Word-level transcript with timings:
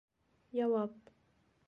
ЯУАП 0.63 0.89